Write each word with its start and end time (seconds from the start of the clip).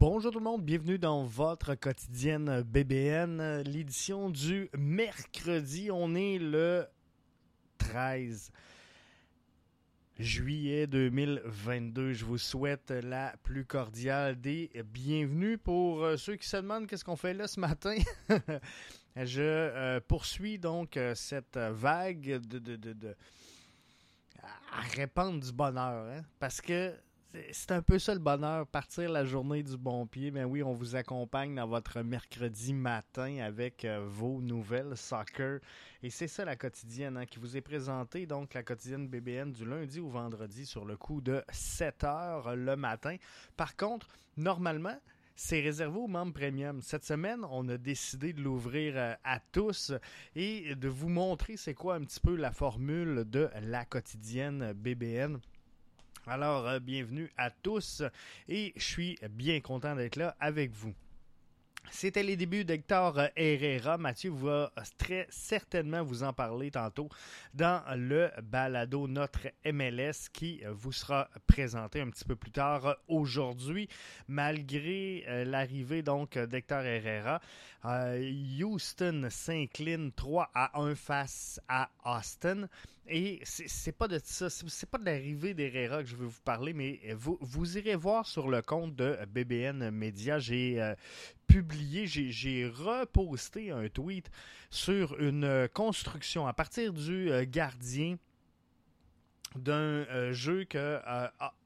Bonjour 0.00 0.30
tout 0.30 0.38
le 0.38 0.44
monde, 0.44 0.62
bienvenue 0.62 0.96
dans 0.96 1.24
votre 1.24 1.74
quotidienne 1.74 2.62
BBN, 2.62 3.62
l'édition 3.62 4.30
du 4.30 4.70
mercredi. 4.78 5.90
On 5.90 6.14
est 6.14 6.38
le 6.38 6.86
13 7.78 8.52
juillet 10.20 10.86
2022. 10.86 12.12
Je 12.12 12.24
vous 12.24 12.38
souhaite 12.38 12.92
la 12.92 13.34
plus 13.42 13.64
cordiale 13.64 14.40
des 14.40 14.70
bienvenues. 14.84 15.58
Pour 15.58 16.04
euh, 16.04 16.16
ceux 16.16 16.36
qui 16.36 16.46
se 16.46 16.58
demandent 16.58 16.86
qu'est-ce 16.86 17.04
qu'on 17.04 17.16
fait 17.16 17.34
là 17.34 17.48
ce 17.48 17.58
matin, 17.58 17.96
je 19.16 19.42
euh, 19.42 19.98
poursuis 20.06 20.60
donc 20.60 20.96
euh, 20.96 21.16
cette 21.16 21.58
vague 21.58 22.40
de, 22.46 22.60
de, 22.60 22.76
de, 22.76 23.16
à 24.70 24.80
répandre 24.94 25.40
du 25.44 25.52
bonheur. 25.52 26.06
Hein, 26.06 26.22
parce 26.38 26.60
que 26.60 26.94
c'est 27.52 27.72
un 27.72 27.82
peu 27.82 27.98
ça 27.98 28.14
le 28.14 28.20
bonheur, 28.20 28.66
partir 28.66 29.10
la 29.10 29.24
journée 29.24 29.62
du 29.62 29.76
bon 29.76 30.06
pied. 30.06 30.30
Mais 30.30 30.44
oui, 30.44 30.62
on 30.62 30.72
vous 30.72 30.96
accompagne 30.96 31.54
dans 31.54 31.66
votre 31.66 32.00
mercredi 32.00 32.72
matin 32.72 33.38
avec 33.38 33.84
euh, 33.84 34.00
vos 34.06 34.40
nouvelles 34.40 34.96
soccer. 34.96 35.60
Et 36.02 36.10
c'est 36.10 36.28
ça 36.28 36.44
la 36.44 36.56
quotidienne 36.56 37.16
hein, 37.16 37.26
qui 37.26 37.38
vous 37.38 37.56
est 37.56 37.60
présentée, 37.60 38.26
donc 38.26 38.54
la 38.54 38.62
quotidienne 38.62 39.08
BBN 39.08 39.52
du 39.52 39.66
lundi 39.66 40.00
au 40.00 40.08
vendredi 40.08 40.64
sur 40.64 40.84
le 40.84 40.96
coup 40.96 41.20
de 41.20 41.42
7 41.50 42.04
heures 42.04 42.56
le 42.56 42.76
matin. 42.76 43.16
Par 43.56 43.76
contre, 43.76 44.08
normalement, 44.36 44.98
c'est 45.36 45.60
réservé 45.60 45.98
aux 45.98 46.08
membres 46.08 46.32
premium. 46.32 46.80
Cette 46.80 47.04
semaine, 47.04 47.44
on 47.50 47.68
a 47.68 47.76
décidé 47.76 48.32
de 48.32 48.40
l'ouvrir 48.40 48.94
euh, 48.96 49.14
à 49.22 49.38
tous 49.52 49.92
et 50.34 50.74
de 50.74 50.88
vous 50.88 51.08
montrer 51.08 51.58
c'est 51.58 51.74
quoi 51.74 51.96
un 51.96 52.00
petit 52.00 52.20
peu 52.20 52.36
la 52.36 52.52
formule 52.52 53.24
de 53.26 53.50
la 53.60 53.84
quotidienne 53.84 54.72
BBN. 54.72 55.38
Alors, 56.30 56.68
euh, 56.68 56.78
bienvenue 56.78 57.30
à 57.38 57.50
tous 57.50 58.02
et 58.50 58.74
je 58.76 58.84
suis 58.84 59.18
bien 59.30 59.62
content 59.62 59.96
d'être 59.96 60.16
là 60.16 60.36
avec 60.40 60.70
vous. 60.72 60.92
C'était 61.90 62.22
les 62.22 62.36
débuts 62.36 62.66
d'Hector 62.66 63.18
Herrera. 63.34 63.96
Mathieu 63.96 64.30
va 64.30 64.70
très 64.98 65.26
certainement 65.30 66.02
vous 66.02 66.22
en 66.22 66.34
parler 66.34 66.70
tantôt 66.70 67.08
dans 67.54 67.82
le 67.96 68.30
balado 68.42 69.08
Notre 69.08 69.48
MLS 69.64 70.28
qui 70.30 70.60
vous 70.70 70.92
sera 70.92 71.30
présenté 71.46 72.02
un 72.02 72.10
petit 72.10 72.26
peu 72.26 72.36
plus 72.36 72.52
tard 72.52 72.96
aujourd'hui. 73.08 73.88
Malgré 74.28 75.24
euh, 75.28 75.44
l'arrivée 75.46 76.02
donc 76.02 76.36
d'Hector 76.36 76.82
Herrera, 76.82 77.40
euh, 77.86 78.20
Houston 78.60 79.28
s'incline 79.30 80.12
3 80.12 80.50
à 80.54 80.78
1 80.78 80.94
face 80.94 81.58
à 81.68 81.88
Austin. 82.04 82.68
Et 83.10 83.40
c'est 83.44 83.92
pas 83.92 84.06
de 84.06 84.20
ça, 84.22 84.50
c'est 84.50 84.90
pas 84.90 84.98
de 84.98 85.04
l'arrivée 85.06 85.54
d'Herrera 85.54 86.02
que 86.02 86.08
je 86.08 86.16
veux 86.16 86.26
vous 86.26 86.40
parler, 86.44 86.74
mais 86.74 87.00
vous, 87.14 87.38
vous 87.40 87.78
irez 87.78 87.96
voir 87.96 88.26
sur 88.26 88.48
le 88.48 88.60
compte 88.60 88.94
de 88.96 89.18
BBN 89.26 89.90
Media. 89.90 90.38
J'ai 90.38 90.80
euh, 90.82 90.94
publié, 91.46 92.06
j'ai 92.06 92.66
reposté 92.66 93.70
un 93.70 93.88
tweet 93.88 94.30
sur 94.68 95.18
une 95.20 95.68
construction 95.72 96.46
à 96.46 96.52
partir 96.52 96.92
du 96.92 97.30
euh, 97.30 97.46
gardien 97.48 98.16
d'un 99.56 100.04
euh, 100.10 100.32
jeu 100.34 100.64
que 100.64 101.00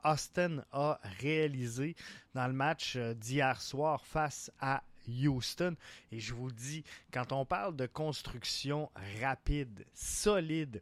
Austin 0.04 0.62
a 0.70 1.00
réalisé 1.18 1.96
dans 2.34 2.46
le 2.46 2.52
match 2.52 2.96
d'hier 2.96 3.60
soir 3.60 4.06
face 4.06 4.52
à 4.60 4.84
Houston. 5.08 5.74
Et 6.12 6.20
je 6.20 6.34
vous 6.34 6.52
dis, 6.52 6.84
quand 7.12 7.32
on 7.32 7.44
parle 7.44 7.74
de 7.74 7.86
construction 7.86 8.90
rapide, 9.20 9.84
solide, 9.92 10.80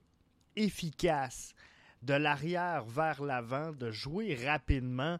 efficace, 0.56 1.54
de 2.02 2.14
l'arrière 2.14 2.84
vers 2.84 3.22
l'avant, 3.22 3.72
de 3.72 3.90
jouer 3.90 4.34
rapidement. 4.46 5.18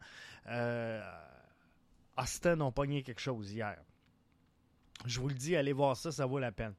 Euh, 0.49 1.03
Austin 2.17 2.61
ont 2.61 2.73
pogné 2.73 3.03
quelque 3.03 3.21
chose 3.21 3.53
hier. 3.53 3.77
Je 5.07 5.21
vous 5.21 5.29
le 5.29 5.35
dis, 5.35 5.57
allez 5.57 5.73
voir 5.73 5.97
ça, 5.97 6.13
ça 6.13 6.27
vaut 6.27 6.39
la 6.39 6.53
peine. 6.53 6.75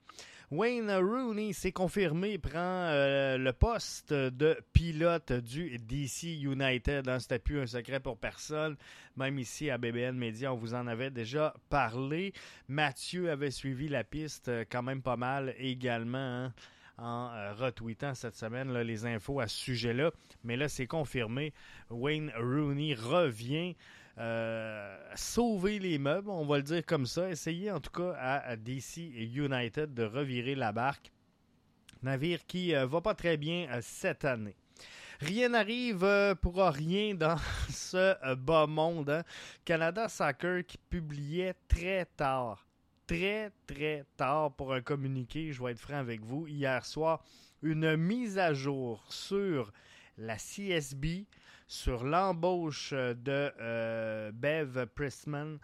Wayne 0.52 0.92
Rooney 0.92 1.54
s'est 1.54 1.72
confirmé, 1.72 2.38
prend 2.38 2.60
euh, 2.60 3.38
le 3.38 3.54
poste 3.54 4.12
de 4.12 4.60
pilote 4.74 5.32
du 5.32 5.78
DC 5.78 6.24
United. 6.24 7.08
Hein, 7.08 7.20
C'était 7.20 7.40
plus 7.40 7.62
un 7.62 7.68
secret 7.68 8.02
pour 8.02 8.18
personne. 8.18 8.76
Même 9.16 9.40
ici 9.40 9.70
à 9.70 9.78
BBN 9.78 10.18
Media, 10.18 10.54
on 10.54 10.58
vous 10.58 10.74
en 10.74 10.88
avait 10.88 11.10
déjà 11.10 11.54
parlé. 11.70 12.34
Mathieu 12.68 13.32
avait 13.32 13.50
suivi 13.50 13.88
la 13.88 14.04
piste 14.04 14.50
euh, 14.50 14.66
quand 14.70 14.84
même 14.84 15.02
pas 15.02 15.16
mal 15.16 15.56
également. 15.58 16.18
Hein 16.18 16.54
en 17.02 17.32
euh, 17.34 17.54
retweetant 17.54 18.14
cette 18.14 18.36
semaine 18.36 18.72
les 18.74 19.06
infos 19.06 19.40
à 19.40 19.48
ce 19.48 19.58
sujet-là. 19.58 20.12
Mais 20.44 20.56
là, 20.56 20.70
c'est 20.70 20.88
confirmé. 20.88 21.54
Wayne 21.90 22.32
Rooney 22.38 22.94
revient. 22.94 23.76
Euh, 24.18 24.98
sauver 25.16 25.80
les 25.80 25.98
meubles, 25.98 26.30
on 26.30 26.46
va 26.46 26.58
le 26.58 26.64
dire 26.64 26.86
comme 26.86 27.06
ça. 27.06 27.30
Essayer 27.30 27.72
en 27.72 27.80
tout 27.80 27.92
cas 27.92 28.14
à, 28.20 28.56
DC 28.56 28.98
United 28.98 29.94
de 29.94 30.04
revirer 30.04 30.54
la 30.56 30.72
barque. 30.72 31.12
Navire 32.04 32.46
qui 32.46 32.76
euh, 32.76 32.86
va 32.86 33.02
pas 33.02 33.16
très 33.16 33.38
bien 33.38 33.68
cette 33.82 34.26
année. 34.26 34.56
Rien 35.22 35.50
n'arrive 35.50 36.36
pour 36.42 36.58
rien 36.58 37.16
dans 37.16 37.38
ce 37.70 38.36
bas 38.36 38.68
monde. 38.68 39.10
Hein. 39.10 39.24
Canada 39.66 40.10
Soccer 40.10 40.66
qui 40.66 40.78
publiait 40.78 41.56
très 41.68 42.06
tard 42.06 42.66
très, 43.12 43.52
très 43.68 44.06
tard 44.16 44.54
pour 44.56 44.74
un 44.74 44.80
communiqué, 44.80 45.52
je 45.52 45.62
vais 45.62 45.72
être 45.72 45.80
franc 45.80 45.98
avec 45.98 46.24
vous, 46.24 46.48
hier 46.48 46.86
soir, 46.86 47.22
une 47.62 47.98
mise 47.98 48.38
à 48.38 48.54
jour 48.54 49.04
sur 49.10 49.74
la 50.18 50.38
CSB, 50.38 51.26
sur 51.68 52.06
l'embauche 52.06 52.94
de 52.94 53.52
euh, 53.60 54.32
Bev 54.32 54.86
Pressman, 54.96 55.60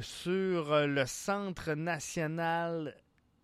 sur 0.00 0.86
le 0.86 1.04
Centre 1.04 1.74
national 1.74 2.96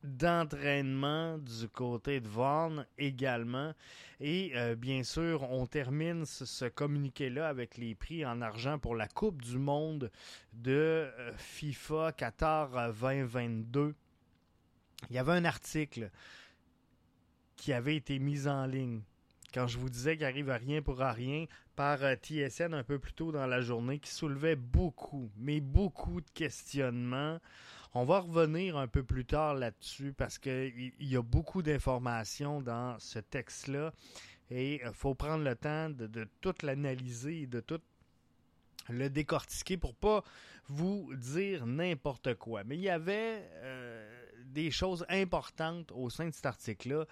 d'entraînement 0.05 1.39
du 1.39 1.69
côté 1.69 2.21
de 2.21 2.29
Vaughan 2.29 2.85
également. 2.99 3.73
Et 4.21 4.53
euh, 4.55 4.75
bien 4.75 5.03
sûr, 5.03 5.43
on 5.51 5.67
termine 5.67 6.25
ce, 6.25 6.67
communiqué-là 6.67 7.49
avec 7.49 7.77
les 7.77 7.95
prix 7.95 8.25
en 8.25 8.41
argent 8.41 8.79
pour 8.79 8.95
la 8.95 9.09
Coupe 9.09 9.43
du 9.43 9.59
Monde 9.59 10.11
de 10.53 10.73
euh, 10.73 11.33
FIFA 11.37 12.13
Qatar 12.13 12.93
2022. 12.93 13.95
Il 15.11 15.17
y 15.17 15.19
avait 15.19 15.33
un 15.33 15.45
article 15.45 16.11
qui 17.57 17.73
avait 17.73 17.97
été 17.97 18.19
mis 18.19 18.47
en 18.47 18.67
ligne 18.67 19.03
quand 19.53 19.67
je 19.67 19.79
vous 19.79 19.89
disais 19.89 20.17
qu'il 20.17 20.27
arrive 20.27 20.51
à 20.51 20.57
rien 20.57 20.83
pour 20.83 20.99
rien 20.99 21.47
par 21.75 22.03
euh, 22.03 22.15
TSN 22.17 22.75
un 22.75 22.85
peu 22.85 22.99
plus 22.99 23.13
tôt 23.13 23.33
dans 23.33 23.47
la 23.47 23.61
journée 23.61 23.99
qui 23.99 24.11
soulevait 24.11 24.57
beaucoup, 24.57 25.31
mais 25.37 25.61
beaucoup 25.61 26.21
de 26.21 26.31
questionnements 26.35 27.39
on 27.95 28.05
va 28.05 28.21
revenir 28.21 28.77
un 28.77 28.87
peu 28.87 29.03
plus 29.03 29.25
tard 29.25 29.55
là-dessus 29.55 30.13
parce 30.13 30.39
qu'il 30.39 30.93
y 31.01 31.17
a 31.17 31.23
beaucoup 31.23 31.63
d'informations 31.63 32.61
dans 32.61 32.99
ce 32.99 33.19
texte-là 33.19 33.93
et 34.51 34.81
il 34.85 34.93
faut 34.93 35.15
prendre 35.15 35.45
le 35.45 35.55
temps 35.55 35.91
de, 35.91 36.29
tout 36.41 36.55
l'analyser, 36.63 37.47
de 37.47 37.61
tout 37.61 37.81
le 38.89 39.11
décortiquer 39.11 39.77
pour 39.77 39.95
pas 39.95 40.23
vous 40.69 41.11
dire 41.15 41.67
n'importe 41.67 42.35
quoi. 42.35 42.65
Mais 42.65 42.77
il 42.77 42.83
y 42.83 42.89
avait 42.89 43.43
euh, 43.57 44.23
des 44.47 44.71
choses 44.71 45.05
importantes 45.09 45.93
au 45.93 46.09
sein 46.11 46.29
de 46.29 46.35
cet 46.35 46.47
article-là. 46.47 47.05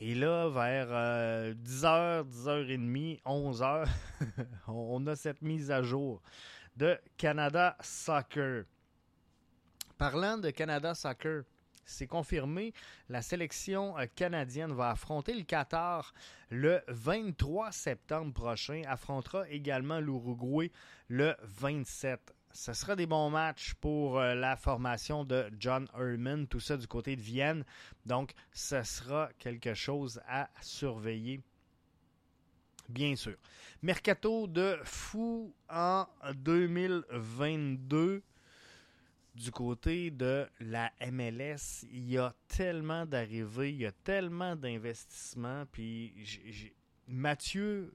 Et 0.00 0.14
là, 0.14 0.48
vers 0.48 1.54
10h, 1.54 2.24
10h30, 2.28 3.22
11h, 3.24 3.88
on 4.68 5.04
a 5.08 5.16
cette 5.16 5.42
mise 5.42 5.72
à 5.72 5.82
jour 5.82 6.22
de 6.76 6.96
Canada 7.16 7.76
Soccer. 7.80 8.64
Parlant 9.98 10.38
de 10.38 10.50
Canada 10.50 10.94
Soccer, 10.94 11.42
c'est 11.84 12.06
confirmé, 12.06 12.72
la 13.08 13.20
sélection 13.20 13.98
euh, 13.98 14.06
canadienne 14.14 14.72
va 14.72 14.90
affronter 14.90 15.34
le 15.34 15.42
Qatar 15.42 16.14
le 16.50 16.80
23 16.86 17.72
septembre 17.72 18.32
prochain, 18.32 18.82
affrontera 18.86 19.48
également 19.50 19.98
l'Uruguay 19.98 20.70
le 21.08 21.34
27. 21.42 22.32
Ce 22.52 22.72
sera 22.74 22.94
des 22.94 23.06
bons 23.06 23.28
matchs 23.28 23.74
pour 23.74 24.20
euh, 24.20 24.36
la 24.36 24.56
formation 24.56 25.24
de 25.24 25.50
John 25.58 25.88
Herman, 25.98 26.46
tout 26.46 26.60
ça 26.60 26.76
du 26.76 26.86
côté 26.86 27.16
de 27.16 27.20
Vienne. 27.20 27.64
Donc, 28.06 28.34
ce 28.52 28.84
sera 28.84 29.30
quelque 29.40 29.74
chose 29.74 30.20
à 30.28 30.48
surveiller. 30.60 31.40
Bien 32.88 33.16
sûr. 33.16 33.36
Mercato 33.82 34.46
de 34.46 34.78
fou 34.84 35.52
en 35.68 36.06
2022 36.36 38.22
du 39.38 39.52
côté 39.52 40.10
de 40.10 40.48
la 40.58 40.92
MLS, 41.12 41.86
il 41.92 42.10
y 42.10 42.18
a 42.18 42.34
tellement 42.48 43.06
d'arrivées, 43.06 43.70
il 43.70 43.78
y 43.78 43.86
a 43.86 43.92
tellement 43.92 44.56
d'investissements, 44.56 45.64
puis 45.70 46.12
Mathieu 47.06 47.94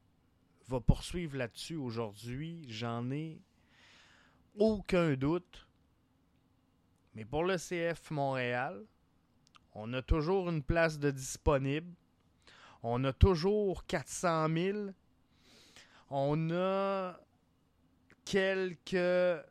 va 0.70 0.80
poursuivre 0.80 1.38
là-dessus 1.38 1.76
aujourd'hui, 1.76 2.66
j'en 2.70 3.12
ai 3.12 3.42
aucun 4.58 5.16
doute. 5.16 5.68
Mais 7.14 7.26
pour 7.26 7.44
le 7.44 7.58
CF 7.58 8.10
Montréal, 8.12 8.82
on 9.74 9.92
a 9.94 10.02
toujours 10.02 10.50
une 10.50 10.64
place 10.64 10.98
de 10.98 11.12
disponible. 11.12 11.94
On 12.84 13.04
a 13.04 13.12
toujours 13.12 13.86
400 13.86 14.48
000. 14.56 14.78
On 16.10 16.52
a 16.52 17.20
quelques 18.24 19.44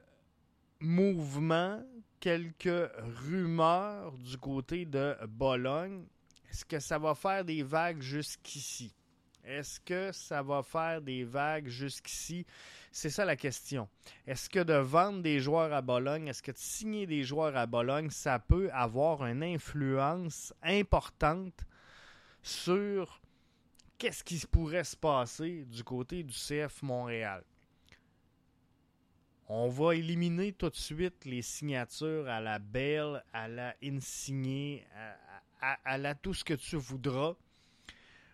mouvements, 0.83 1.81
quelques 2.19 2.91
rumeurs 3.25 4.13
du 4.19 4.37
côté 4.37 4.85
de 4.85 5.17
Bologne. 5.29 6.05
Est-ce 6.51 6.65
que 6.65 6.81
ça 6.81 6.99
va 6.99 7.15
faire 7.15 7.45
des 7.45 7.63
vagues 7.63 8.03
jusqu'ici? 8.03 8.95
Est-ce 9.45 9.81
que 9.81 10.13
ça 10.13 10.43
va 10.43 10.63
faire 10.63 11.01
des 11.01 11.25
vagues 11.25 11.69
jusqu'ici? 11.69 12.47
C'est 12.91 13.11
ça 13.11 13.25
la 13.25 13.37
question. 13.37 13.89
Est-ce 14.27 14.51
que 14.51 14.61
de 14.61 14.75
vendre 14.75 15.23
des 15.23 15.41
joueurs 15.41 15.73
à 15.73 15.83
Bologne, 15.83 16.29
est-ce 16.29 16.43
que 16.43 16.53
de 16.53 16.59
signer 16.59 17.07
des 17.07 17.25
joueurs 17.25 17.57
à 17.57 17.67
Bologne, 17.67 18.11
ça 18.11 18.39
peut 18.39 18.71
avoir 18.73 19.25
une 19.25 19.43
influence 19.43 20.53
importante 20.63 21.65
sur 22.43 23.21
qu'est-ce 23.99 24.23
qui 24.23 24.45
pourrait 24.51 24.85
se 24.85 24.97
passer 24.97 25.65
du 25.65 25.83
côté 25.83 26.23
du 26.23 26.35
CF 26.35 26.83
Montréal? 26.83 27.43
On 29.49 29.69
va 29.69 29.95
éliminer 29.95 30.53
tout 30.53 30.71
de 30.71 30.77
suite 30.77 31.25
les 31.25 31.43
signatures 31.43 32.29
à 32.29 32.41
la 32.41 32.59
Belle, 32.59 33.23
à 33.33 33.49
la 33.49 33.75
Insigné, 33.83 34.87
à, 35.61 35.79
à 35.85 35.99
la 35.99 36.15
tout 36.15 36.33
ce 36.33 36.45
que 36.45 36.55
tu 36.55 36.77
voudras. 36.77 37.35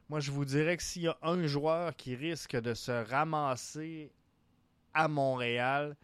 Moi, 0.09 0.21
je 0.21 0.31
vous 0.31 0.45
dirais 0.45 0.77
que 0.77 0.83
s'il 0.83 1.03
y 1.03 1.09
a 1.09 1.19
un 1.23 1.47
joueur 1.47 1.95
qui 1.97 2.15
risque 2.15 2.57
de 2.57 2.75
se 2.75 2.93
ramasser 3.11 4.11
à 4.95 5.09
Montréal, 5.09 5.97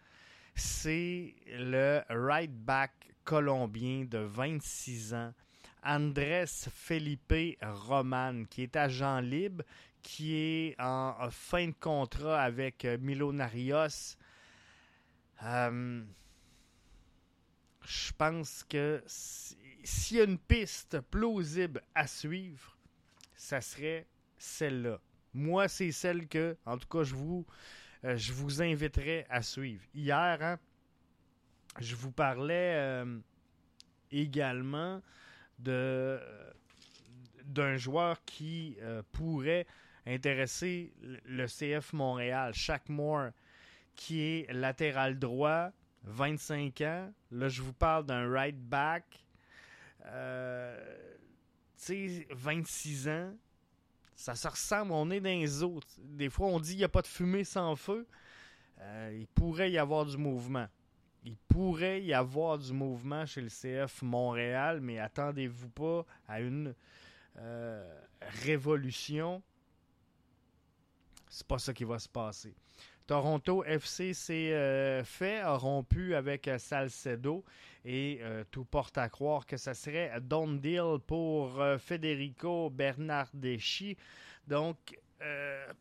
c'est 0.55 1.35
le 1.47 2.03
right 2.11 2.53
back 2.53 2.93
colombien 3.25 4.05
de 4.05 4.19
26 4.19 5.15
ans, 5.15 5.33
Andrés 5.83 6.45
Felipe 6.47 7.59
Roman, 7.63 8.45
qui 8.45 8.63
est 8.63 8.77
agent 8.77 9.21
libre, 9.21 9.65
qui 10.03 10.37
est 10.37 10.77
en 10.79 11.15
fin 11.31 11.69
de 11.69 11.75
contrat 11.81 12.43
avec 12.43 12.85
Milo 13.01 13.33
Narios. 13.33 14.17
Euh, 15.43 16.05
je 17.83 18.13
pense 18.13 18.65
que 18.65 19.03
s'il 19.07 20.17
y 20.17 20.21
a 20.21 20.25
une 20.25 20.39
piste 20.39 21.01
plausible 21.01 21.83
à 21.95 22.07
suivre, 22.07 22.79
ça 23.35 23.61
serait 23.61 24.07
celle-là. 24.39 25.01
Moi, 25.35 25.69
c'est 25.69 25.93
celle 25.93 26.29
que, 26.29 26.57
en 26.65 26.79
tout 26.79 26.89
cas, 26.89 27.03
je 27.03 27.15
vous, 27.15 27.45
euh, 28.05 28.17
je 28.17 28.33
vous 28.33 28.63
inviterais 28.63 29.27
à 29.29 29.43
suivre. 29.43 29.85
Hier, 29.95 30.39
hein, 30.41 30.59
je 31.81 31.95
vous 31.97 32.13
parlais 32.13 32.75
euh, 32.77 33.19
également 34.11 35.03
de 35.59 36.21
d'un 37.45 37.77
joueur 37.77 38.25
qui 38.25 38.77
euh, 38.81 39.03
pourrait 39.13 39.67
intéresser 40.07 40.95
le 41.03 41.47
CF 41.47 41.93
Montréal, 41.93 42.55
Shaq 42.55 42.89
Moore, 42.89 43.31
qui 43.95 44.21
est 44.21 44.53
latéral 44.53 45.19
droit, 45.19 45.71
25 46.05 46.81
ans. 46.83 47.13
Là, 47.31 47.49
je 47.49 47.63
vous 47.63 47.73
parle 47.73 48.07
d'un 48.07 48.31
right 48.31 48.59
back. 48.59 49.25
Euh, 50.07 51.05
26 52.31 53.09
ans, 53.09 53.35
ça 54.17 54.35
se 54.35 54.49
ressemble, 54.49 54.93
on 54.93 55.11
est 55.11 55.21
dans 55.21 55.29
les 55.29 55.63
autres. 55.63 55.89
Des 55.99 56.31
fois, 56.31 56.47
on 56.49 56.61
dit 56.61 56.71
qu'il 56.71 56.79
n'y 56.79 56.85
a 56.85 56.89
pas 56.89 57.03
de 57.03 57.07
fumée 57.07 57.45
sans 57.45 57.77
feu. 57.77 58.07
Euh, 58.81 59.17
il 59.19 59.27
pourrait 59.27 59.71
y 59.71 59.79
avoir 59.79 60.07
du 60.07 60.17
mouvement. 60.17 60.67
Il 61.25 61.37
pourrait 61.49 62.03
y 62.03 62.13
avoir 62.13 62.59
du 62.59 62.73
mouvement 62.73 63.25
chez 63.27 63.41
le 63.41 63.49
CF 63.49 64.03
Montréal, 64.03 64.81
mais 64.81 64.99
attendez-vous 64.99 65.69
pas 65.71 66.05
à 66.29 66.41
une 66.41 66.75
euh, 67.39 68.03
révolution. 68.43 69.43
C'est 71.29 71.47
pas 71.47 71.59
ça 71.59 71.73
qui 71.73 71.85
va 71.85 71.99
se 71.99 72.09
passer. 72.09 72.55
Toronto 73.07 73.63
FC 73.65 74.15
s'est 74.15 74.55
euh, 74.55 75.05
fait, 75.05 75.41
a 75.41 75.57
rompu 75.57 76.15
avec 76.15 76.49
euh, 76.49 76.57
Salcedo 76.57 77.45
et 77.85 78.21
euh, 78.23 78.45
tout 78.51 78.65
porte 78.65 78.97
à 78.97 79.11
croire 79.11 79.45
que 79.45 79.59
ce 79.59 79.75
serait 79.75 80.11
Don 80.23 80.53
Deal 80.53 80.99
pour 81.07 81.63
Federico 81.79 82.71
Bernardeschi. 82.71 83.97
Donc, 84.47 84.99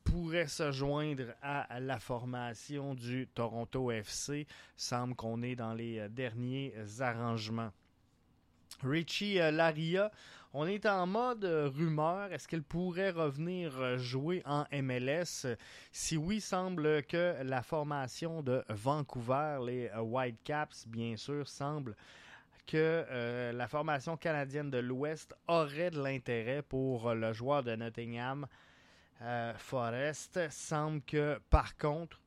pourrait 0.05 0.47
se 0.47 0.71
joindre 0.71 1.33
à 1.41 1.79
la 1.81 1.99
formation 1.99 2.93
du 2.93 3.27
Toronto 3.27 3.91
FC. 3.91 4.47
Semble 4.77 5.15
qu'on 5.15 5.41
est 5.41 5.55
dans 5.55 5.73
les 5.73 6.07
derniers 6.09 6.73
arrangements. 6.99 7.71
Richie 8.81 9.35
Laria 9.35 10.11
on 10.55 10.67
est 10.67 10.85
en 10.85 11.07
mode 11.07 11.45
euh, 11.45 11.67
rumeur. 11.67 12.31
Est-ce 12.31 12.47
qu'elle 12.47 12.61
pourrait 12.61 13.09
revenir 13.09 13.75
euh, 13.79 13.97
jouer 13.97 14.43
en 14.45 14.65
MLS? 14.71 15.47
Si 15.91 16.15
oui, 16.15 16.39
semble 16.39 17.01
que 17.03 17.41
la 17.41 17.63
formation 17.63 18.43
de 18.43 18.63
Vancouver, 18.69 19.57
les 19.65 19.89
euh, 19.89 20.01
Whitecaps, 20.01 20.87
bien 20.87 21.17
sûr, 21.17 21.47
semble 21.47 21.95
que 22.67 23.51
la 23.51 23.67
formation 23.67 24.15
canadienne 24.15 24.69
de 24.69 24.77
l'Ouest 24.77 25.35
aurait 25.49 25.91
de 25.91 26.01
l'intérêt 26.01 26.61
pour 26.61 27.13
le 27.13 27.33
joueur 27.33 27.61
de 27.61 27.75
Nottingham 27.75 28.47
Forest. 29.57 30.39
Semble 30.49 31.01
que, 31.01 31.41
par 31.49 31.75
contre, 31.75 32.21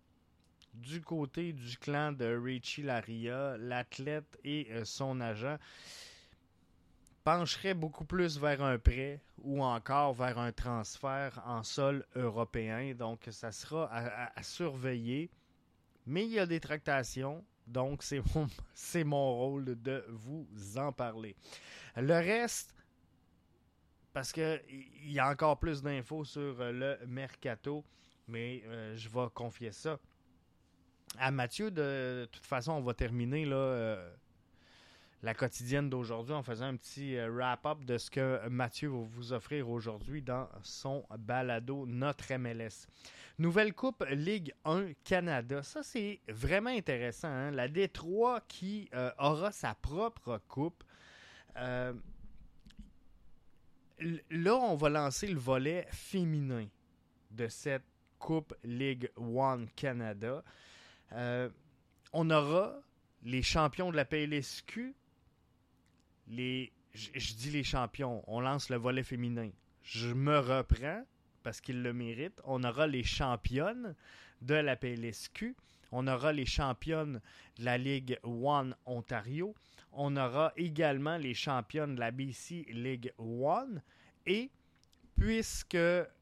du 0.74 1.00
côté 1.00 1.54
du 1.54 1.78
clan 1.78 2.12
de 2.12 2.36
Richie 2.36 2.82
Laria, 2.82 3.56
l'athlète 3.56 4.38
et 4.44 4.68
son 4.84 5.22
agent, 5.22 5.56
pencherait 7.26 7.74
beaucoup 7.74 8.04
plus 8.04 8.38
vers 8.38 8.62
un 8.62 8.78
prêt 8.78 9.20
ou 9.38 9.60
encore 9.60 10.14
vers 10.14 10.38
un 10.38 10.52
transfert 10.52 11.42
en 11.44 11.64
sol 11.64 12.06
européen. 12.14 12.94
Donc, 12.94 13.26
ça 13.32 13.50
sera 13.50 13.90
à, 13.92 14.42
surveiller. 14.44 15.28
Mais 16.06 16.24
il 16.24 16.30
y 16.30 16.38
a 16.38 16.46
des 16.46 16.60
tractations. 16.60 17.44
Donc, 17.66 18.04
c'est 18.04 18.22
mon, 18.32 18.46
mon 19.04 19.34
rôle 19.34 19.64
de 19.64 20.04
vous 20.08 20.46
en 20.76 20.92
parler. 20.92 21.34
Le 21.96 22.14
reste, 22.14 22.72
parce 24.12 24.30
qu'il 24.30 24.62
y 25.02 25.18
a 25.18 25.28
encore 25.28 25.58
plus 25.58 25.82
d'infos 25.82 26.22
sur 26.22 26.54
le 26.60 26.96
mercato, 27.08 27.84
mais 28.28 28.62
euh, 28.66 28.94
je 28.94 29.08
vais 29.08 29.26
confier 29.34 29.72
ça 29.72 29.98
à 31.18 31.32
Mathieu. 31.32 31.72
De, 31.72 32.28
toute 32.30 32.46
façon, 32.46 32.74
on 32.74 32.82
va 32.82 32.94
terminer 32.94 33.44
là. 33.46 33.56
Euh, 33.56 34.14
la 35.22 35.34
quotidienne 35.34 35.88
d'aujourd'hui 35.88 36.34
en 36.34 36.42
faisant 36.42 36.66
un 36.66 36.76
petit 36.76 37.16
euh, 37.16 37.30
wrap-up 37.30 37.84
de 37.84 37.98
ce 37.98 38.10
que 38.10 38.46
Mathieu 38.48 38.88
va 38.88 38.98
vous 38.98 39.32
offrir 39.32 39.68
aujourd'hui 39.68 40.22
dans 40.22 40.48
son 40.62 41.04
balado 41.18 41.86
Notre 41.86 42.34
MLS. 42.34 42.86
Nouvelle 43.38 43.74
Coupe 43.74 44.04
Ligue 44.10 44.54
1 44.64 44.92
Canada. 45.04 45.62
Ça, 45.62 45.82
c'est 45.82 46.20
vraiment 46.28 46.70
intéressant. 46.70 47.28
Hein. 47.28 47.50
La 47.50 47.68
Détroit 47.68 48.40
qui 48.46 48.88
euh, 48.94 49.10
aura 49.18 49.52
sa 49.52 49.74
propre 49.74 50.40
coupe. 50.48 50.84
Euh, 51.56 51.92
là, 54.30 54.54
on 54.56 54.76
va 54.76 54.88
lancer 54.88 55.26
le 55.26 55.38
volet 55.38 55.86
féminin 55.90 56.66
de 57.30 57.48
cette 57.48 57.84
Coupe 58.18 58.54
Ligue 58.64 59.10
1 59.18 59.66
Canada. 59.76 60.42
on 62.12 62.30
aura 62.30 62.74
les 63.22 63.42
champions 63.42 63.90
de 63.90 63.96
la 63.96 64.04
PLSQ 64.04 64.94
les, 66.28 66.72
je, 66.94 67.34
dis 67.34 67.50
les 67.50 67.64
champions, 67.64 68.22
on 68.26 68.40
lance 68.40 68.70
le 68.70 68.76
volet 68.76 69.02
féminin. 69.02 69.50
Je 69.82 70.08
me 70.08 70.38
reprends 70.38 71.04
parce 71.42 71.60
qu'ils 71.60 71.82
le 71.82 71.92
méritent. 71.92 72.40
On 72.44 72.64
aura 72.64 72.86
les 72.86 73.04
championnes 73.04 73.94
de 74.42 74.54
la 74.54 74.76
PLSQ. 74.76 75.54
On 75.92 76.08
aura 76.08 76.32
les 76.32 76.46
championnes 76.46 77.20
de 77.58 77.64
la 77.64 77.78
Ligue 77.78 78.18
One 78.24 78.74
Ontario. 78.84 79.54
On 79.92 80.16
aura 80.16 80.52
également 80.56 81.16
les 81.16 81.34
championnes 81.34 81.94
de 81.94 82.00
la 82.00 82.10
BC 82.10 82.66
League 82.70 83.12
One. 83.18 83.80
Et 84.26 84.50
puisque 85.14 85.78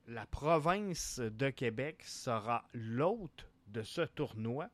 la 0.06 0.26
province 0.30 1.18
de 1.18 1.50
Québec 1.50 2.02
sera 2.04 2.64
l'hôte 2.74 3.48
de 3.68 3.82
ce 3.82 4.02
tournoi, 4.02 4.68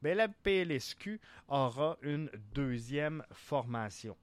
ben 0.00 0.16
la 0.16 0.28
PLSQ 0.28 1.20
aura 1.48 1.98
une 2.02 2.30
deuxième 2.54 3.24
formation. 3.32 4.16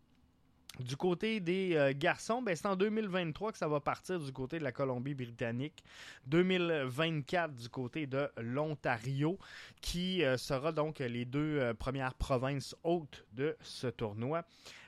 Du 0.80 0.98
côté 0.98 1.40
des 1.40 1.76
euh, 1.76 1.94
garçons, 1.96 2.42
ben, 2.42 2.56
c'est 2.56 2.66
en 2.66 2.76
2023 2.76 3.54
que 3.54 3.58
ça 3.58 3.68
va 3.68 3.80
partir 3.80 4.20
du 4.20 4.32
côté 4.32 4.60
de 4.60 4.64
la 4.64 4.72
Colombie-Britannique. 4.74 5.84
2024 6.28 7.56
du 7.56 7.70
côté 7.70 8.08
de 8.08 8.30
l'Ontario, 8.38 9.40
qui 9.82 10.24
euh, 10.24 10.38
sera 10.38 10.72
donc 10.72 11.00
les 11.00 11.24
deux 11.24 11.60
euh, 11.60 11.74
premières 11.74 12.14
provinces 12.16 12.76
hautes 12.84 13.26
de 13.32 13.56
ce 13.62 13.88
tournoi. 13.88 14.44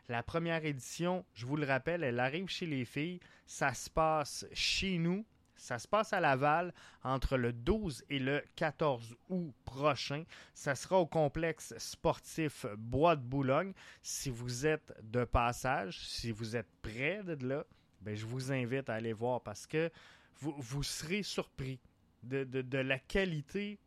La 0.10 0.24
première 0.24 0.66
édition, 0.66 1.26
je 1.34 1.46
vous 1.46 1.56
le 1.56 1.66
rappelle, 1.66 2.04
elle 2.04 2.20
arrive 2.20 2.48
chez 2.48 2.66
les 2.66 2.86
filles. 2.86 3.20
Ça 3.46 3.74
se 3.74 3.90
passe 3.90 4.46
chez 4.54 4.98
nous 4.98 5.26
ça 5.58 5.80
se 5.80 5.88
passe 5.88 6.14
à 6.14 6.20
Laval 6.20 6.74
entre 7.04 7.38
le 7.38 7.52
12 7.54 8.06
et 8.10 8.20
le 8.20 8.44
14 8.56 9.16
août 9.30 9.54
prochain. 9.66 10.24
Ça 10.54 10.76
sera 10.76 11.00
au 11.00 11.06
complexe 11.06 11.74
sportif 11.78 12.66
Bois 12.78 13.16
de 13.16 13.24
Boulogne. 13.24 13.74
Si 14.02 14.30
vous 14.30 14.66
êtes 14.66 14.94
de 15.04 15.26
passage, 15.26 16.08
si 16.08 16.32
vous 16.32 16.56
êtes 16.56 16.70
près 16.82 17.24
de 17.24 17.46
là, 17.46 17.66
ben, 18.02 18.16
je 18.16 18.26
vous 18.26 18.52
invite 18.52 18.90
à 18.90 18.96
aller 18.96 19.14
voir 19.14 19.42
parce 19.42 19.66
que 19.66 19.92
vous, 20.40 20.84
serez 20.84 21.24
surpris 21.24 21.80
de, 22.22 22.78
la 22.78 23.00
qualité 23.00 23.80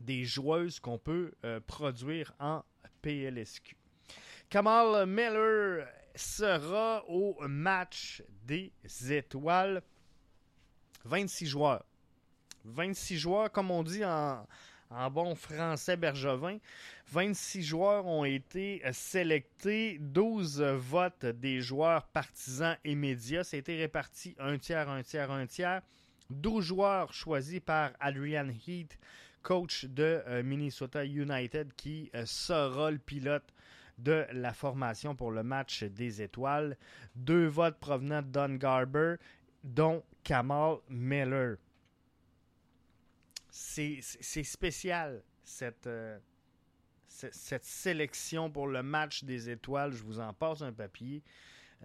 des 0.00 0.24
joueuses 0.24 0.78
qu'on 0.78 0.98
peut 0.98 1.32
produire 1.66 2.34
en 2.38 2.62
PLSQ. 3.00 3.76
Kamal 4.50 5.06
Miller 5.06 5.88
sera 6.14 7.04
au 7.08 7.36
match 7.48 8.22
des 8.44 8.72
étoiles. 9.10 9.82
26 11.06 11.46
joueurs. 11.46 11.84
26 12.64 13.18
joueurs, 13.18 13.52
comme 13.52 13.70
on 13.70 13.82
dit 13.82 14.04
en, 14.04 14.44
bon 15.10 15.34
français 15.34 15.96
bergevin. 15.96 16.58
26 17.08 17.62
joueurs 17.62 18.06
ont 18.06 18.24
été 18.24 18.82
sélectés, 18.92 19.98
12 20.00 20.60
votes 20.62 21.26
des 21.26 21.60
joueurs 21.60 22.06
partisans 22.08 22.76
et 22.84 22.94
médias. 22.94 23.48
Été 23.52 23.76
réparti 23.76 24.34
un 24.38 24.58
tiers, 24.58 24.88
un 24.88 25.02
tiers, 25.02 25.30
un 25.30 25.46
tiers. 25.46 25.82
12 26.30 26.64
joueurs 26.64 27.12
choisis 27.12 27.60
par 27.60 27.92
Adrian 28.00 28.48
Heath, 28.66 28.98
coach 29.42 29.84
de 29.84 30.22
euh, 30.26 30.42
Minnesota 30.42 31.04
United, 31.04 31.72
qui 31.76 32.10
euh, 32.16 32.26
sera 32.26 32.90
le 32.90 32.98
pilote 32.98 33.54
de 33.98 34.26
la 34.32 34.52
formation 34.52 35.14
pour 35.14 35.30
le 35.30 35.44
match 35.44 35.84
des 35.84 36.20
étoiles. 36.20 36.76
Deux 37.14 37.46
votes 37.46 37.78
provenant 37.78 38.22
de 38.22 38.26
Don 38.26 38.56
Garber, 38.56 39.14
dont 39.62 40.02
Kamal 40.26 40.78
Miller. 40.88 41.56
C'est 43.48 44.02
spécial, 44.42 45.22
cette, 45.44 45.86
euh, 45.86 46.18
cette 47.08 47.64
sélection 47.64 48.50
pour 48.50 48.66
le 48.66 48.82
match 48.82 49.22
des 49.22 49.48
étoiles. 49.48 49.92
Je 49.92 50.02
vous 50.02 50.18
en 50.18 50.34
passe 50.34 50.62
un 50.62 50.72
papier. 50.72 51.22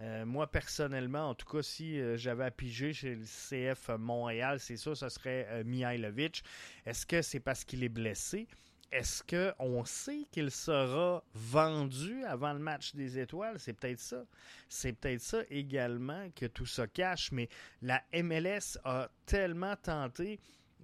Euh, 0.00 0.26
moi, 0.26 0.50
personnellement, 0.50 1.30
en 1.30 1.34
tout 1.36 1.46
cas, 1.46 1.62
si 1.62 2.00
euh, 2.00 2.16
j'avais 2.16 2.44
à 2.44 2.50
piger 2.50 2.92
chez 2.92 3.14
le 3.14 3.24
CF 3.24 3.90
Montréal, 3.96 4.58
c'est 4.58 4.76
ça, 4.76 4.96
ce 4.96 5.08
serait 5.08 5.62
Mihailovic. 5.62 6.42
Est-ce 6.84 7.06
que 7.06 7.22
c'est 7.22 7.40
parce 7.40 7.64
qu'il 7.64 7.84
est 7.84 7.88
blessé? 7.88 8.48
Est-ce 8.92 9.22
qu'on 9.22 9.86
sait 9.86 10.26
qu'il 10.30 10.50
sera 10.50 11.24
vendu 11.32 12.24
avant 12.24 12.52
le 12.52 12.58
match 12.58 12.94
des 12.94 13.18
étoiles? 13.18 13.58
C'est 13.58 13.72
peut-être 13.72 13.98
ça. 13.98 14.24
C'est 14.68 14.92
peut-être 14.92 15.22
ça 15.22 15.38
également 15.48 16.28
que 16.36 16.44
tout 16.44 16.66
ça 16.66 16.86
cache, 16.86 17.32
mais 17.32 17.48
la 17.80 18.02
MLS 18.12 18.78
a 18.84 19.08
tellement 19.24 19.76
tenté. 19.76 20.38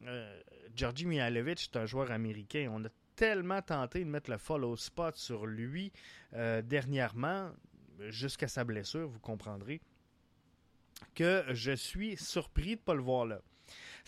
Euh, 0.06 0.40
Georgi 0.74 1.04
Mihailovic 1.04 1.70
est 1.70 1.76
un 1.76 1.84
joueur 1.84 2.10
américain. 2.10 2.70
On 2.72 2.82
a 2.86 2.88
tellement 3.14 3.60
tenté 3.60 4.04
de 4.04 4.08
mettre 4.08 4.30
le 4.30 4.38
follow 4.38 4.74
spot 4.76 5.16
sur 5.16 5.44
lui 5.44 5.92
euh, 6.32 6.62
dernièrement, 6.62 7.52
jusqu'à 8.08 8.48
sa 8.48 8.64
blessure, 8.64 9.06
vous 9.06 9.18
comprendrez, 9.18 9.82
que 11.14 11.44
je 11.50 11.72
suis 11.72 12.16
surpris 12.16 12.76
de 12.76 12.80
ne 12.80 12.84
pas 12.84 12.94
le 12.94 13.02
voir 13.02 13.26
là. 13.26 13.42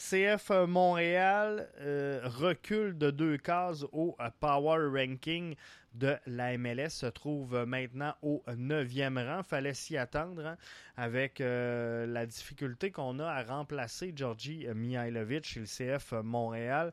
CF 0.01 0.51
Montréal 0.67 1.69
euh, 1.81 2.21
recule 2.25 2.97
de 2.97 3.11
deux 3.11 3.37
cases 3.37 3.85
au 3.93 4.17
euh, 4.19 4.31
Power 4.41 4.89
Ranking 4.89 5.55
de 5.93 6.17
la 6.27 6.57
MLS, 6.57 6.89
se 6.89 7.07
trouve 7.07 7.65
maintenant 7.67 8.15
au 8.23 8.43
neuvième 8.57 9.19
rang. 9.19 9.43
Fallait 9.43 9.75
s'y 9.75 9.99
attendre 9.99 10.47
hein, 10.47 10.57
avec 10.97 11.41
euh, 11.41 12.07
la 12.07 12.25
difficulté 12.25 12.91
qu'on 12.91 13.19
a 13.19 13.27
à 13.27 13.43
remplacer 13.43 14.13
Georgi 14.17 14.67
Mihailovic 14.75 15.45
chez 15.45 15.61
le 15.61 15.67
CF 15.67 16.13
Montréal. 16.23 16.93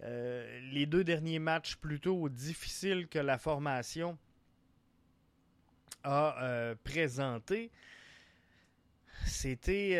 les 0.00 0.86
deux 0.86 1.04
derniers 1.04 1.40
matchs 1.40 1.76
plutôt 1.76 2.28
difficiles 2.28 3.08
que 3.08 3.18
la 3.18 3.36
formation 3.36 4.16
a 6.04 6.74
présenté, 6.84 7.70
c'était 9.26 9.98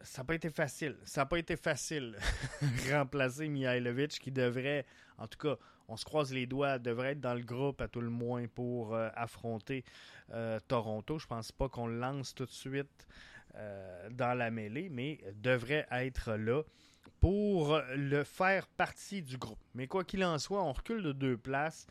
ça 0.00 0.22
n'a 0.22 0.26
pas 0.26 0.34
été 0.34 0.50
facile. 0.50 0.96
Ça 1.04 1.22
n'a 1.22 1.26
pas 1.26 1.38
été 1.38 1.56
facile 1.56 2.16
remplacer 2.90 3.48
Mihailovic 3.48 4.18
qui 4.18 4.30
devrait, 4.30 4.86
en 5.16 5.26
tout 5.26 5.38
cas, 5.38 5.56
on 5.88 5.96
se 5.96 6.04
croise 6.04 6.32
les 6.32 6.46
doigts, 6.46 6.78
devrait 6.78 7.12
être 7.12 7.20
dans 7.20 7.34
le 7.34 7.42
groupe 7.42 7.80
à 7.80 7.88
tout 7.88 8.00
le 8.00 8.10
moins 8.10 8.46
pour 8.46 8.94
euh, 8.94 9.08
affronter 9.14 9.84
euh, 10.32 10.60
Toronto. 10.68 11.18
Je 11.18 11.26
pense 11.26 11.50
pas 11.50 11.68
qu'on 11.68 11.86
le 11.86 11.98
lance 11.98 12.34
tout 12.34 12.44
de 12.44 12.50
suite 12.50 13.06
euh, 13.54 14.10
dans 14.10 14.36
la 14.36 14.50
mêlée, 14.50 14.88
mais 14.90 15.18
devrait 15.34 15.86
être 15.90 16.34
là 16.34 16.62
pour 17.20 17.80
le 17.96 18.22
faire 18.22 18.68
partie 18.68 19.22
du 19.22 19.38
groupe. 19.38 19.58
Mais 19.74 19.86
quoi 19.86 20.04
qu'il 20.04 20.24
en 20.24 20.38
soit, 20.38 20.62
on 20.62 20.72
recule 20.72 21.02
de 21.02 21.12
deux 21.12 21.36
places. 21.36 21.86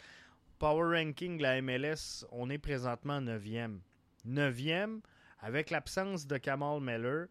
Power 0.60 0.98
ranking, 0.98 1.42
la 1.42 1.62
MLS, 1.62 2.26
on 2.32 2.50
est 2.50 2.58
présentement 2.58 3.20
9e. 3.20 3.80
9e, 4.28 5.02
avec 5.40 5.70
l'absence 5.70 6.28
de 6.28 6.38
Kamal 6.38 6.80
Meller 6.82 7.26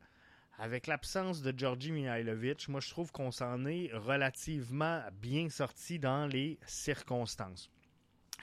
avec 0.58 0.86
l'absence 0.86 1.42
de 1.42 1.52
Georgi 1.56 1.92
Mihailovic, 1.92 2.68
moi 2.68 2.80
je 2.80 2.90
trouve 2.90 3.12
qu'on 3.12 3.30
s'en 3.30 3.66
est 3.66 3.90
relativement 3.92 5.02
bien 5.20 5.48
sorti 5.50 5.98
dans 5.98 6.26
les 6.26 6.58
circonstances. 6.66 7.70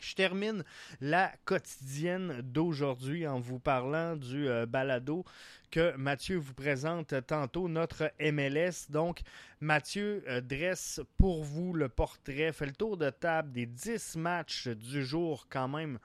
Je 0.01 0.15
termine 0.15 0.63
la 1.01 1.31
quotidienne 1.45 2.41
d'aujourd'hui 2.41 3.27
en 3.27 3.39
vous 3.39 3.59
parlant 3.59 4.15
du 4.15 4.47
euh, 4.47 4.65
balado 4.65 5.23
que 5.71 5.95
Mathieu 5.97 6.37
vous 6.37 6.53
présente 6.53 7.13
tantôt, 7.27 7.67
notre 7.67 8.11
MLS. 8.19 8.89
Donc, 8.89 9.21
Mathieu 9.59 10.23
euh, 10.27 10.41
dresse 10.41 10.99
pour 11.17 11.43
vous 11.43 11.73
le 11.73 11.89
portrait, 11.89 12.51
fait 12.53 12.65
le 12.65 12.73
tour 12.73 12.97
de 12.97 13.09
table 13.09 13.51
des 13.51 13.65
10 13.65 14.15
matchs 14.17 14.67
du 14.67 15.05
jour 15.05 15.47
quand 15.49 15.67
même 15.67 15.99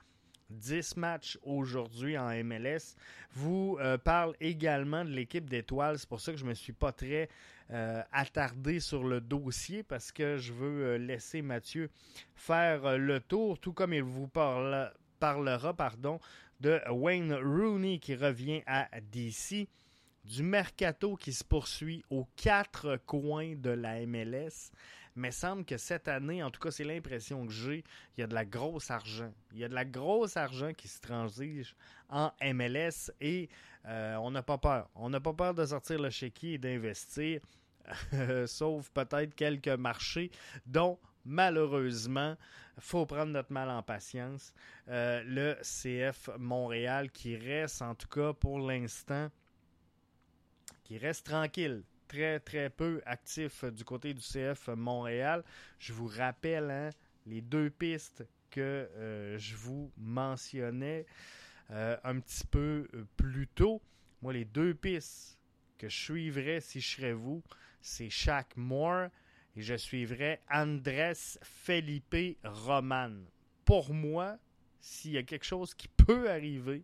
10 0.50 0.97
matchs 0.97 1.38
aujourd'hui 1.43 2.17
en 2.17 2.28
MLS. 2.45 2.97
Vous 3.33 3.76
euh, 3.81 3.99
parle 3.99 4.35
également 4.40 5.05
de 5.05 5.11
l'équipe 5.11 5.49
d'étoiles. 5.49 5.99
C'est 5.99 6.09
pour 6.09 6.21
ça 6.21 6.33
que 6.33 6.38
je 6.38 6.45
ne 6.45 6.50
me 6.50 6.55
suis 6.55 6.73
pas 6.73 6.93
très 6.93 7.28
euh, 7.71 8.02
attardé 8.12 8.81
sur 8.81 9.05
le 9.05 9.21
dossier 9.21 9.83
parce 9.83 10.11
que 10.11 10.38
je 10.38 10.52
veux 10.52 10.85
euh, 10.87 10.99
laisser 10.99 11.43
Mathieu 11.43 11.90
faire 12.35 12.99
le 12.99 13.21
tour, 13.21 13.59
tout 13.59 13.73
comme 13.73 13.93
il 13.93 14.02
vous 14.02 14.28
parlera 14.28 15.75
pardon, 15.75 16.19
de 16.61 16.81
Wayne 16.90 17.35
Rooney 17.35 17.99
qui 17.99 18.14
revient 18.14 18.62
à 18.67 18.88
DC 19.00 19.69
du 20.25 20.43
mercato 20.43 21.17
qui 21.17 21.33
se 21.33 21.45
poursuit 21.45 22.05
aux 22.11 22.26
quatre 22.37 22.99
coins 23.07 23.55
de 23.55 23.71
la 23.71 24.05
MLS 24.07 24.71
mais 25.19 25.31
semble 25.31 25.65
que 25.65 25.77
cette 25.77 26.09
année, 26.09 26.43
en 26.43 26.51
tout 26.51 26.61
cas, 26.61 26.71
c'est 26.71 26.85
l'impression 26.85 27.47
que 27.47 27.53
j'ai, 27.53 27.85
il 28.17 28.21
y 28.21 28.25
a 28.25 28.27
de 28.27 28.35
la 28.35 28.45
grosse 28.45 28.91
argent. 28.91 29.33
Il 29.53 29.59
y 29.59 29.65
a 29.65 29.69
de 29.69 29.75
la 29.75 29.85
grosse 29.85 30.37
argent 30.37 30.73
qui 30.73 30.89
se 30.89 31.01
transige 31.01 31.75
en 32.09 32.33
MLS 32.43 33.11
et 33.21 33.49
euh, 33.87 34.17
on 34.17 34.31
n'a 34.31 34.43
pas 34.43 34.59
peur. 34.59 34.89
On 34.95 35.11
n'a 35.11 35.21
pas 35.21 35.33
peur 35.33 35.55
de 35.55 35.67
sortir 35.67 36.01
le 36.01 36.11
chéquier 36.11 36.55
et 36.55 36.59
d'investir, 36.59 37.41
sauf 38.47 38.91
peut-être 38.91 39.35
quelques 39.35 39.69
marchés 39.69 40.31
dont 40.67 40.99
malheureusement, 41.25 42.37
faut 42.79 43.07
prendre 43.07 43.33
notre 43.33 43.53
mal 43.53 43.69
en 43.71 43.83
patience. 43.83 44.53
Euh, 44.89 45.23
le 45.27 45.57
CF 45.63 46.31
Montréal 46.39 47.11
qui 47.11 47.37
reste, 47.37 47.83
en 47.83 47.95
tout 47.95 48.09
cas 48.09 48.33
pour 48.33 48.59
l'instant, 48.59 49.29
qui 50.85 50.97
reste 50.97 51.27
tranquille 51.27 51.83
très, 52.09 52.41
très 52.41 52.71
peu 52.71 53.00
actif 53.05 53.65
du 53.65 53.85
côté 53.85 54.15
du 54.15 54.21
CF 54.21 54.69
Montréal. 54.69 55.45
Je 55.79 55.93
vous 55.93 56.09
rappelle 56.09 56.71
hein, 56.71 56.91
les 57.27 57.41
deux 57.41 57.71
pistes 57.71 58.25
que 58.50 58.61
euh, 58.97 59.38
je 59.38 59.55
vous 59.55 59.93
mentionnais 59.99 61.07
euh, 61.71 61.97
un 62.03 62.19
petit 62.19 62.47
peu 62.47 62.88
euh, 62.95 63.05
plus 63.17 63.47
tôt. 63.47 63.83
Moi, 64.23 64.33
les 64.33 64.47
deux 64.47 64.75
pistes 64.75 65.38
que 65.77 65.88
je 65.88 65.97
suivrais 65.97 66.61
si 66.61 66.81
je 66.81 66.97
serais 66.97 67.12
vous, 67.12 67.43
c'est 67.81 68.11
Shaq 68.11 68.57
Moore 68.57 69.09
et 69.55 69.62
je 69.62 69.75
suivrais 69.77 70.41
Andrés 70.50 71.12
Felipe 71.43 72.38
Roman. 72.43 73.12
Pour 73.65 73.93
moi, 73.93 74.38
s'il 74.81 75.12
y 75.12 75.19
a 75.19 75.23
quelque 75.23 75.45
chose 75.45 75.75
qui 75.75 75.88
peut 75.88 76.31
arriver, 76.31 76.83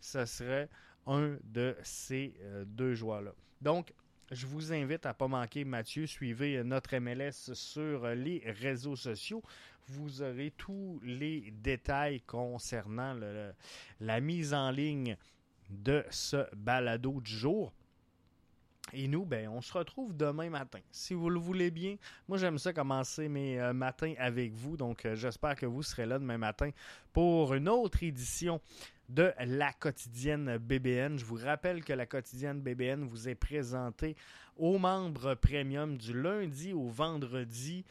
ce 0.00 0.24
serait 0.24 0.68
un 1.06 1.36
de 1.44 1.76
ces 1.82 2.34
deux 2.66 2.94
joueurs-là. 2.94 3.34
Donc, 3.60 3.92
je 4.34 4.46
vous 4.46 4.72
invite 4.72 5.06
à 5.06 5.14
pas 5.14 5.28
manquer 5.28 5.64
Mathieu. 5.64 6.06
Suivez 6.06 6.62
notre 6.64 6.96
MLS 6.98 7.54
sur 7.54 8.06
les 8.08 8.42
réseaux 8.60 8.96
sociaux. 8.96 9.42
Vous 9.86 10.22
aurez 10.22 10.52
tous 10.56 11.00
les 11.04 11.52
détails 11.52 12.20
concernant 12.22 13.16
la 14.00 14.20
mise 14.20 14.52
en 14.52 14.70
ligne 14.70 15.16
de 15.70 16.04
ce 16.10 16.44
balado 16.56 17.20
du 17.20 17.30
jour. 17.30 17.72
Et 18.92 19.08
nous, 19.08 19.24
ben, 19.24 19.48
on 19.48 19.60
se 19.60 19.72
retrouve 19.72 20.16
demain 20.16 20.50
matin. 20.50 20.80
Si 20.90 21.14
vous 21.14 21.30
le 21.30 21.38
voulez 21.38 21.70
bien, 21.70 21.96
moi 22.28 22.36
j'aime 22.36 22.58
ça 22.58 22.72
commencer 22.72 23.28
mes 23.28 23.58
euh, 23.58 23.72
matins 23.72 24.14
avec 24.18 24.52
vous. 24.52 24.76
Donc 24.76 25.06
euh, 25.06 25.14
j'espère 25.14 25.56
que 25.56 25.64
vous 25.64 25.82
serez 25.82 26.06
là 26.06 26.18
demain 26.18 26.36
matin 26.36 26.70
pour 27.12 27.54
une 27.54 27.68
autre 27.68 28.02
édition 28.02 28.60
de 29.08 29.32
la 29.38 29.72
quotidienne 29.72 30.58
BBN. 30.58 31.18
Je 31.18 31.24
vous 31.24 31.36
rappelle 31.36 31.84
que 31.84 31.92
la 31.92 32.06
quotidienne 32.06 32.60
BBN 32.60 33.04
vous 33.04 33.28
est 33.28 33.34
présentée 33.34 34.16
aux 34.56 34.78
membres 34.78 35.34
premium 35.34 35.96
du 35.96 36.20
lundi 36.20 36.72
au 36.72 36.88
vendredi 36.88 37.84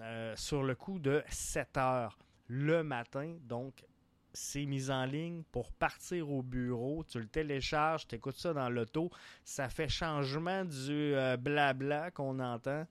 euh, 0.00 0.34
sur 0.36 0.62
le 0.62 0.74
coup 0.74 0.98
de 0.98 1.22
7 1.28 1.76
heures 1.76 2.18
le 2.48 2.82
matin. 2.82 3.34
Donc, 3.42 3.84
c'est 4.32 4.66
mis 4.66 4.90
en 4.90 5.04
ligne 5.04 5.42
pour 5.50 5.72
partir 5.72 6.30
au 6.30 6.42
bureau. 6.42 7.04
Tu 7.04 7.18
le 7.18 7.26
télécharges, 7.26 8.06
tu 8.06 8.14
écoutes 8.14 8.36
ça 8.36 8.52
dans 8.52 8.68
l'auto. 8.68 9.10
Ça 9.44 9.68
fait 9.68 9.88
changement 9.88 10.64
du 10.64 11.14
euh, 11.14 11.36
blabla 11.36 12.10
qu'on 12.10 12.38
entend. 12.38 12.86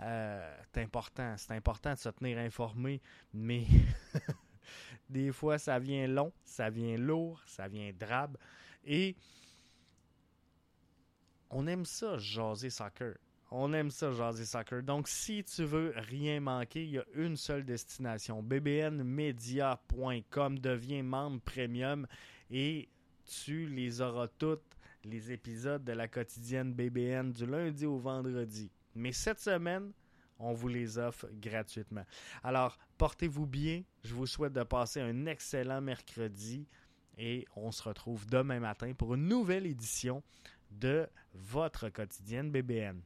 Euh, 0.00 0.56
c'est 0.72 0.82
important. 0.82 1.34
C'est 1.36 1.52
important 1.52 1.94
de 1.94 1.98
se 1.98 2.08
tenir 2.10 2.38
informé, 2.38 3.00
mais 3.32 3.64
des 5.12 5.30
fois, 5.30 5.58
ça 5.58 5.78
vient 5.78 6.08
long, 6.08 6.32
ça 6.42 6.70
vient 6.70 6.96
lourd, 6.96 7.40
ça 7.46 7.68
vient 7.68 7.92
drabe. 7.92 8.38
Et 8.84 9.14
on 11.50 11.66
aime 11.66 11.84
ça, 11.84 12.16
jaser 12.18 12.70
soccer. 12.70 13.18
On 13.50 13.74
aime 13.74 13.90
ça, 13.90 14.10
jaser 14.10 14.46
soccer. 14.46 14.82
Donc, 14.82 15.08
si 15.08 15.44
tu 15.44 15.64
veux 15.64 15.92
rien 15.96 16.40
manquer, 16.40 16.84
il 16.84 16.92
y 16.92 16.98
a 16.98 17.04
une 17.14 17.36
seule 17.36 17.64
destination. 17.64 18.42
bbnmedia.com. 18.42 20.58
Deviens 20.58 21.02
membre 21.02 21.42
premium 21.42 22.06
et 22.50 22.88
tu 23.24 23.66
les 23.66 24.00
auras 24.00 24.28
toutes, 24.28 24.64
les 25.04 25.30
épisodes 25.30 25.84
de 25.84 25.92
la 25.92 26.08
quotidienne 26.08 26.72
BBN 26.72 27.32
du 27.32 27.44
lundi 27.44 27.84
au 27.84 27.98
vendredi. 27.98 28.70
Mais 28.94 29.12
cette 29.12 29.40
semaine, 29.40 29.92
on 30.38 30.52
vous 30.52 30.68
les 30.68 30.98
offre 30.98 31.28
gratuitement. 31.34 32.04
Alors, 32.42 32.78
portez-vous 33.02 33.46
bien. 33.46 33.82
Je 34.04 34.14
vous 34.14 34.28
souhaite 34.28 34.52
de 34.52 34.62
passer 34.62 35.00
un 35.00 35.26
excellent 35.26 35.80
mercredi 35.80 36.68
et 37.18 37.44
on 37.56 37.72
se 37.72 37.82
retrouve 37.82 38.28
demain 38.28 38.60
matin 38.60 38.92
pour 38.96 39.14
une 39.14 39.26
nouvelle 39.26 39.66
édition 39.66 40.22
de 40.70 41.08
votre 41.34 41.88
quotidienne 41.88 42.52
BBN. 42.52 43.00